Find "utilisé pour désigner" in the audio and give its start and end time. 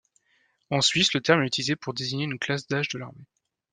1.45-2.23